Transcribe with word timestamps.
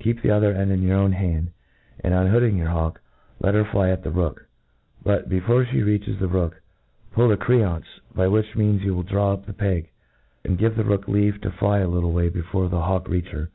Keep 0.00 0.20
the 0.20 0.28
other 0.30 0.52
end 0.52 0.70
in 0.70 0.82
your 0.82 0.98
own 0.98 1.12
hand, 1.12 1.50
and, 2.00 2.12
unhoodmg 2.12 2.58
your 2.58 2.68
hawk, 2.68 3.00
let 3.40 3.54
her 3.54 3.64
fly 3.64 3.88
at 3.88 4.02
the 4.02 4.10
rook* 4.10 4.46
But, 5.02 5.30
before 5.30 5.64
flie 5.64 5.80
reaches 5.80 6.18
the 6.18 6.28
rook, 6.28 6.60
pull 7.12 7.28
the 7.30 7.38
creance, 7.38 7.86
by 8.14 8.28
which 8.28 8.54
means 8.54 8.82
you 8.82 8.94
will 8.94 9.02
draw 9.02 9.32
up 9.32 9.46
the 9.46 9.54
pcg^ 9.54 9.86
and 10.44 10.58
give 10.58 10.76
the 10.76 10.84
rook 10.84 11.08
leave 11.08 11.40
to 11.40 11.50
fly 11.50 11.78
a 11.78 11.88
little 11.88 12.12
way 12.12 12.28
before 12.28 12.68
the 12.68 12.82
hawk 12.82 13.08
reach 13.08 13.28
her. 13.28 13.48